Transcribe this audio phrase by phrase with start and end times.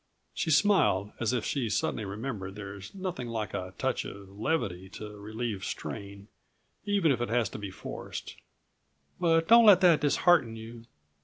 [0.33, 5.15] She smiled, as if she'd suddenly remembered there's nothing like a touch of levity to
[5.19, 6.27] relieve strain,
[6.85, 8.35] even if it has to be forced.
[9.19, 10.85] "But don't let that dishearten you.